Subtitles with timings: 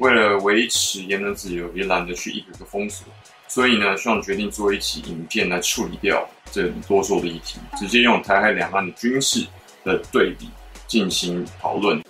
[0.00, 3.06] 为了维持言论自由，也懒得去一个个封锁，
[3.46, 9.46] 所以呢，希望决定做一期影片来处理掉这多数的议题，直接用台海两岸的军事
[9.84, 10.48] 的对比
[10.86, 12.02] 进行讨论。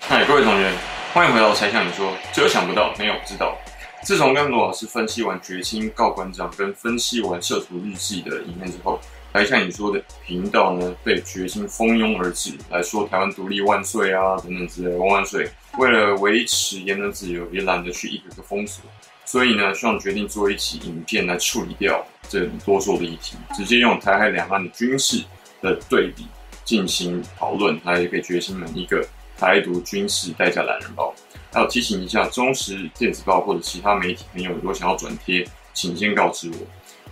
[0.00, 0.72] 嗨，各位同学，
[1.12, 3.56] 欢迎回到《猜想你说》，只有想不到，没有不知道。
[4.02, 9.00] 自从跟罗老师分析完《绝清告馆长》跟分析完《摄图日记》的影片之后，
[9.34, 15.50] 来像你说的频道呢，被决心蜂拥而至，来说台湾独立万岁啊，等等之类的万万岁。
[15.76, 18.84] 为了维持言论自由，也懒得去一个个封锁，
[19.24, 25.24] 所以呢，希望决定做一期影片来处理掉这多数的议题，直接用台海两岸的军事
[25.60, 26.28] 的对比
[26.64, 29.04] 进行讨论，来给决心们一个
[29.36, 31.12] 台独军事代价懒人包。
[31.52, 36.56] 还有提醒一下，中时电子报或者其他媒体朋友，如果想要转贴，请先告知我。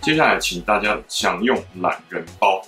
[0.03, 2.61] 接下来，请大家享用懒人包。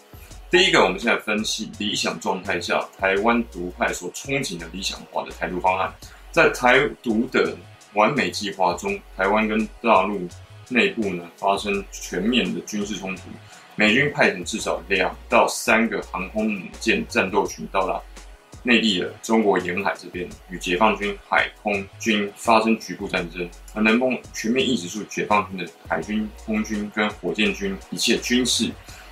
[0.50, 5.94] 第一个，我们现在分析理想状态下台湾独派所憧憬的理想化的台独方案。
[6.32, 7.54] 在台独的
[7.94, 10.26] 完美计划中，台湾跟大陆
[10.70, 13.24] 内部呢发生全面的军事冲突，
[13.76, 18.02] 美军派遣至少两到三个航空母舰战斗群到达。
[18.66, 28.68] 内地的中国沿海这边与解放军海空军发生局部战争，而能否全面抑制住解放军的海军、空军跟火箭军一切军事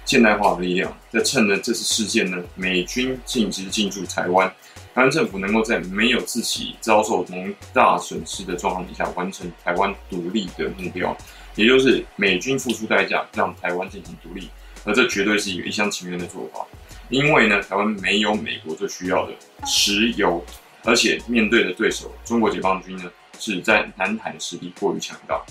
[0.06, 4.50] 现代化的力量，在趁着这次事件呢，美军禁止进驻台湾，
[4.96, 11.16] 台湾政府能够在没有自己遭受重大损失的状况底下，完成台湾独立的目标，
[11.56, 14.50] 也就是美军付出代价让台湾进行独立，
[14.84, 16.66] 而这绝对是一个一厢情愿的做法。
[17.09, 19.34] 因为呢，台湾没有美国最需要的
[19.66, 20.44] 石油，
[20.84, 25.42] 而且面对的对手中国解放军呢，是在南海实力过于强大。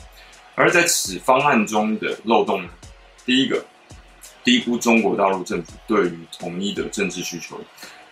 [0.54, 2.68] 而在此方案中的漏洞呢，
[3.24, 3.64] 第一个，
[4.44, 7.60] 低估中国大陆政府对于统一的政治需求。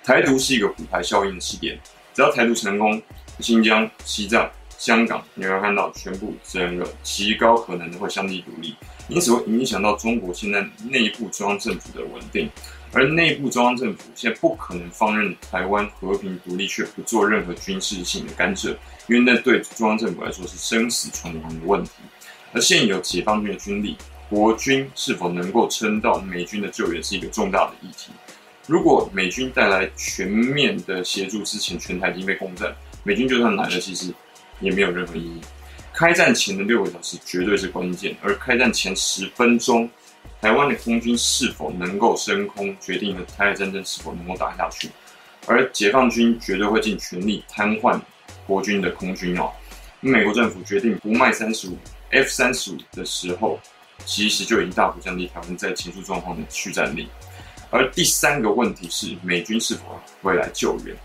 [0.02, 1.78] 台独是一个骨牌效应的起点，
[2.14, 3.00] 只要台独成功，
[3.40, 8.74] 新疆、西藏、香港，你会看到全部整个极高可能会相继独立，
[9.08, 12.48] 因此会影响到中国现在内部中央政府的稳定。
[12.92, 18.70] 而内部中央政府现在不可能放任台湾和平独立却不做任何军事性的干涉，
[19.06, 21.90] 因为那对中央政府来说是生死存亡的问题。
[22.52, 23.96] 而现有解放军的军力，
[24.28, 28.10] 国军是否能够撑到美军的救援是一个重大的议题。
[28.66, 32.74] 如果美军带来全面的协助，之前全台已经被攻占，
[33.04, 34.12] 美军就算来了，其实
[34.60, 35.40] 也没有任何意义。
[35.92, 39.88] 开战前的六个小时绝对是关键，而开战前十分钟。
[40.40, 44.88] 台湾的空军是否能够升空，决定了台海战争是否能够打下去。
[45.46, 48.00] 而解放军绝对会尽全力瘫痪
[48.46, 49.50] 国军的空军哦。
[50.00, 51.76] 美国政府决定不卖三十五
[52.10, 53.60] F 三十五的时候，
[54.06, 57.06] 其实就已经大幅降低台湾在前述状况的续战力。
[57.70, 60.96] 而第三个问题是，美军是否会来救援？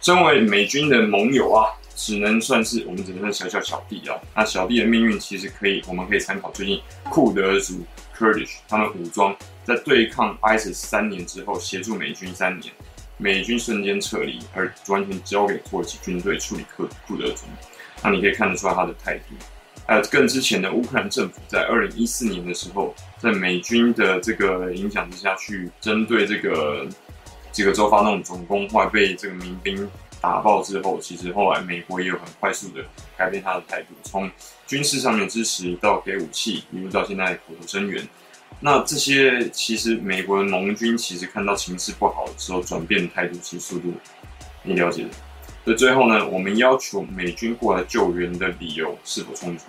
[0.00, 4.16] 身为美军的盟友啊，只能算是我们只能算小小小弟啊。
[4.34, 7.84] 那小弟的命运其实可以，我们可以参考最近库德族。
[8.16, 12.72] Kurdish 他们武装在对抗 ISIS 三年之后，协助美军三年，
[13.18, 17.44] 美军瞬间撤离，而完全交给土耳其军队处理库库德族。
[18.02, 19.34] 那你可以看得出来他的态度。
[19.86, 26.86] 还有更之前的乌克兰政府，在二零一四年的时候，在美军的这个影响之下去针对这个
[27.52, 29.88] 几个州发动总攻，后来被这个民兵
[30.26, 32.84] 打爆之后，其实后来美国也有很快速的
[33.16, 34.28] 改变他的态度，从
[34.66, 38.04] 军事上面支持到给武器，一路到现在口头声援。
[38.58, 43.92] 那这些其实美国的盟军其实看到情势不好的时候转变态度，其实速度
[44.64, 45.10] 你了解的。
[45.64, 49.64] 所以最后呢，我们要求美军过来救援的理由是否充足？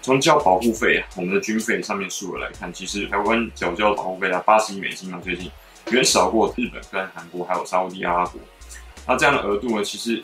[0.00, 5.50] 从交保护费，我们的军费上面数额来看，其实台湾缴交保护费啊八十亿美金嘛，最近
[5.90, 8.40] 远少过日本跟韩国还有沙乌地阿拉伯。
[9.06, 10.22] 那这样的额度呢，其实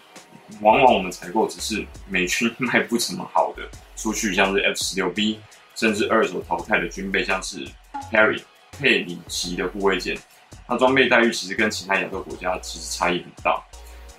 [0.61, 3.63] 往往我们采购只是美军卖不怎么好的
[3.97, 5.41] 出去，像是 F 十六 B，
[5.75, 7.67] 甚至二手淘汰的军备，像是
[8.13, 8.41] Perry
[8.79, 10.17] 佩里级的护卫舰。
[10.69, 13.63] 那装备待遇其实跟其他亚洲国家其实差异很大。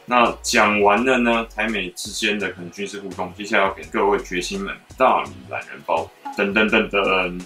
[0.06, 7.42] 那讲完了呢，台美之间的可能军事互动，接下来要给各位决心们大礼懒人包，噔噔噔噔。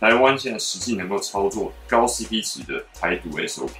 [0.00, 3.70] 台湾现在实际能够操作高 CP 值的台独 SOP，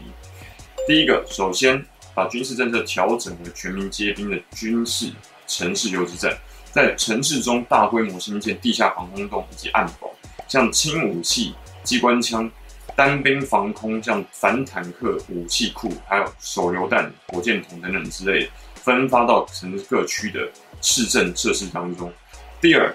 [0.87, 1.85] 第一个，首先。
[2.15, 5.11] 把军事政策调整为全民皆兵的军事
[5.47, 6.37] 城市游击战，
[6.73, 10.13] 在城市中大规模兴建地下防空洞以及暗堡，
[10.49, 12.51] 像轻武器、机关枪、
[12.97, 20.51] 单兵防空，像反坦克武器库，还有手榴弹、火箭筒等等之类，分发到城市各区的
[20.83, 22.13] 市政设施当中。
[22.61, 22.95] 第二，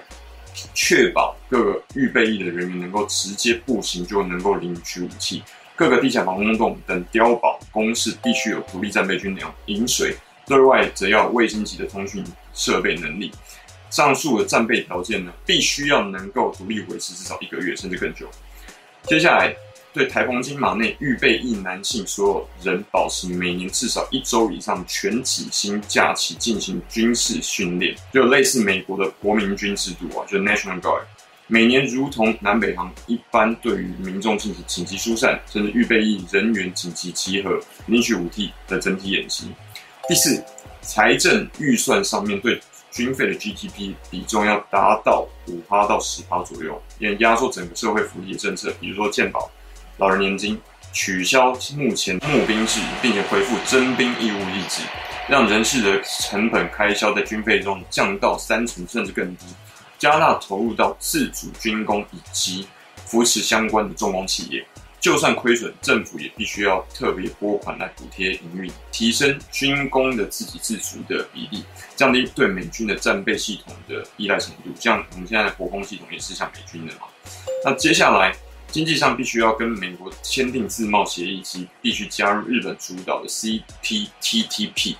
[0.74, 5.42] 确保各个预备役的人员能够直接步行就能够领取武器。
[5.76, 10.16] 各个地下防空洞等碉堡工事必须有独立战备军粮、饮水，
[10.46, 13.32] 对外则要卫星级的通讯设备能力。
[13.90, 18.28] 上述的战备条件呢，必须要能够独立维持至少一个月，甚至更久。
[19.04, 19.54] 接下来。
[19.94, 31.02] 对台澎金马内预备役男性所有人保持每年至少一周以上全体薪假期进行军事训练，就类似美国的国民军制度啊，就 National Guard，
[31.46, 39.48] 每年如同南北航一般对于民众进行紧急疏散，甚至预备役人员紧急集合、领取武器的整体演习。
[40.08, 40.42] 第四，
[40.80, 42.58] 财政预算上面对
[42.90, 49.50] 军费的 GDP 比重要达到五趴到十趴左右，也压缩整个社会福利的政策，比如说健保。
[49.98, 50.58] 老人年金，
[50.92, 54.82] 取消目前募兵制，并且恢复征兵义务役制，
[55.28, 59.44] 让人事的成本开销在军费中降到三成甚至更低，
[59.98, 62.66] 加大投入到自主军工以及
[63.06, 64.66] 扶持相关的重工企业。
[65.00, 71.62] 就算亏损，政府也必须要特别拨款来补贴营运，提升军工的自给自足的比例，
[71.94, 74.70] 降低对美军的战备系统的依赖程度。
[74.80, 77.02] 像我们现在的国防系统也是像美军的嘛。
[77.64, 78.34] 那接下来。
[78.70, 84.96] 经济上必须要跟美国签订自贸协议，及必须加入日本主导的 CPTTP，。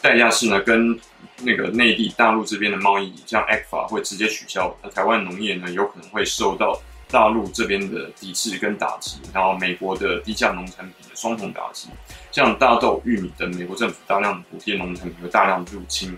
[0.00, 0.96] 代价是呢，跟
[1.42, 4.74] 那个内地大陆这边的贸易，像 ECFA 会直接取消。
[4.82, 11.88] 那台湾农业呢，有可能会受到大陆这边的抵制跟打击，然后美国的低价农产品的双重打击。
[12.32, 16.16] 像大豆、玉米等，美国政府大量补贴农产品和大量入侵。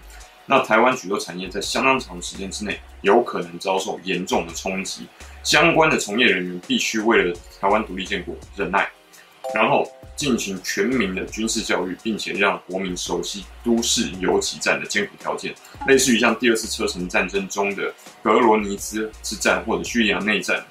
[0.50, 5.06] 那台湾许多产业在相当长时间之内有可能遭受严重的冲击，
[5.42, 8.88] 相关的从业人员必须为了台湾独立建国忍耐，
[9.54, 15.54] 然后进行全民的军事教育，并且让国民熟悉都市游击战的艰苦条件，
[15.86, 17.92] 类似于像第二次车臣战争中的
[18.22, 20.64] 格罗尼兹之战或者叙利亚内战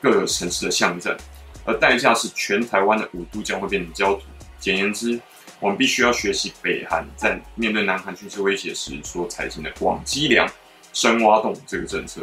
[0.00, 1.16] 各个城市的巷战，
[1.64, 4.22] 而代价是全台湾的五都将会变成焦土。
[4.58, 5.20] 简言之。
[5.60, 10.44] 我们必须要学习北韩在面对南韩军事威胁时所采取的广积粮、
[10.92, 12.20] 深挖洞这个政策。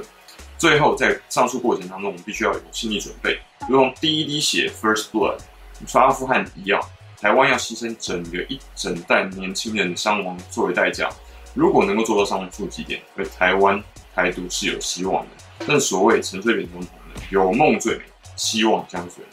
[0.57, 3.39] 最后，在上述过程当中，我们必须要有心理准备，
[3.69, 5.37] 如同第一滴血 （First Blood）
[5.87, 6.81] 说阿富汗一样，
[7.19, 11.09] 台湾要牺牲整个一整代年轻人的伤亡作为代价。
[11.53, 13.81] 如果能够做到上述几点，对台湾
[14.13, 15.31] 台独是有希望的。
[15.67, 18.03] 但所谓陈水扁总统的“有梦最美，
[18.35, 19.23] 希望将随”。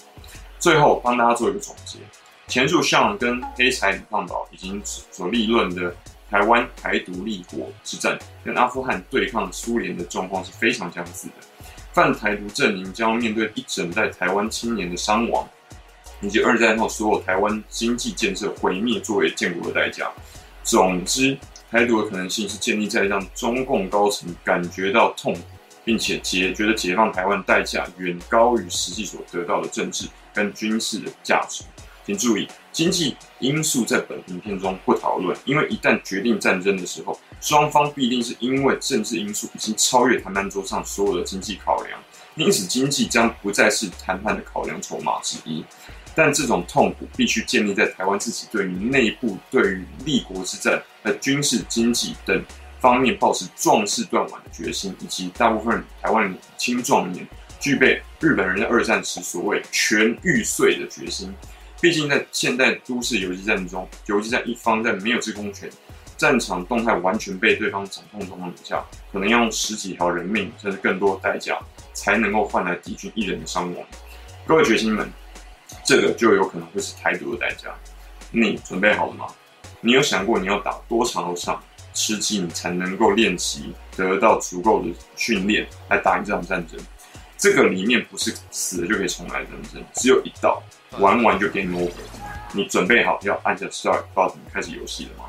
[0.59, 1.99] 最后，帮大家做一个总结。
[2.49, 5.95] 前述上跟黑柴李胖宝已经所立论的
[6.31, 11.35] 台湾台独立国之战，跟阿富汗对抗苏联的状况是非常相似的。
[11.93, 15.49] 犯台独阵营将要面对一整代台湾青年的伤亡，
[16.21, 20.11] 以及二战后所有台湾经济建设毁灭作为建国的代价。
[20.63, 21.37] 总之，
[21.71, 25.41] 台独的可能性是建立在让中共高层感觉到痛苦，
[25.85, 31.65] 并且解觉得解放台湾代价远高于实际所得到的政治跟军事的价值。
[32.05, 41.99] 请注意，经济因素在本影片中不讨论，因为一旦决定战争的时候，双方必定是因为政治因素已经超越谈判桌上所有的经济考量，
[42.37, 45.65] 因此经济将不再是谈判的考量筹码之一。
[46.17, 52.43] 但这种痛苦必须建立在台湾自己对于内部、对于立国之战和军事、经济等
[52.81, 57.27] 方面抱持壮士断腕的决心，以及大部分台湾青壮年
[57.61, 61.33] 具备日本人在二战时所谓全玉碎的决心。
[61.83, 65.69] 毕竟，在现代都市游击战中，游击战一方在没有制空权、
[66.17, 68.83] 战场动态完全被对方掌控状况底下，
[69.13, 71.59] 可能要用十几条人命甚至更多代价，
[71.93, 73.85] 才能够换来敌军一人的伤亡。
[74.47, 75.13] 各位决心们，
[75.85, 77.75] 这个就有可能会是台独的代价。
[78.31, 79.27] 你准备好了吗？
[79.81, 81.63] 你有想过你要打多长的仗，
[81.95, 86.79] 吃鸡你才能够练习得到足够的训练来打赢这场战争？
[87.39, 90.63] 这个里面不是死了就可以重来的战争，只有一道。
[90.99, 91.91] 玩完就 game over，
[92.55, 95.25] 你准备好要按下 start button 开始游戏了吗？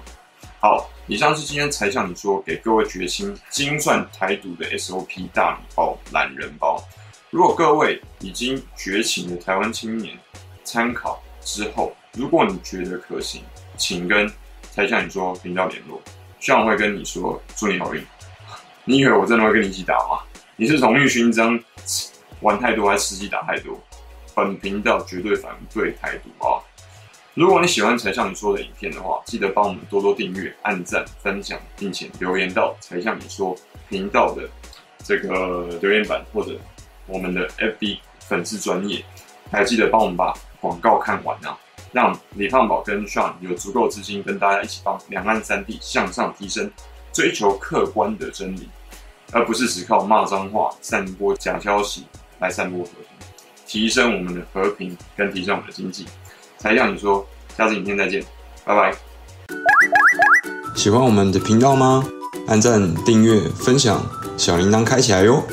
[0.62, 6.82] 好，以上是今天才向你说给各位决心精算台独的 SOP 大礼包懒人包。
[7.32, 10.18] 如果各位已经觉醒的台湾青年
[10.68, 13.42] 参考之后，如果你觉得可行，
[13.78, 14.30] 请跟
[14.76, 16.02] 柴向你说频道联络
[16.42, 18.06] 希望会跟你说祝你好运。
[18.84, 20.20] 你以为我真的会跟你一起打吗？
[20.58, 21.58] 你是荣誉勋章
[22.42, 23.80] 玩太多还是实际打太多？
[24.36, 26.60] 本频道绝对反对台独啊！
[27.34, 33.56] 如果你喜欢柴向你说的影片的话，记得帮我们多多订阅、按赞、分享，并且留言到柴向你说
[33.88, 34.44] 频道的
[35.02, 36.60] 这个留言板或者
[37.08, 39.02] 我们的 FB 粉丝专页，
[39.50, 41.58] 还记得帮我们把广告看完啊，
[41.92, 46.70] 让李胖宝跟 Sean 有足够资金跟大家一起帮两岸三地向上提升，
[47.12, 48.70] 追求客观的真理，
[49.32, 52.06] 而不是只靠骂脏话、散播假消息
[52.40, 53.28] 来散播和平。
[53.66, 56.06] 提升我们的和平跟提升我们的经济。
[56.58, 58.24] 才向你说，下次影片再见，
[58.64, 58.96] 拜拜。
[60.76, 62.04] 喜欢我们的频道吗？
[62.48, 64.02] 按赞、订阅、分享，
[64.38, 65.44] 小铃铛开起来哟。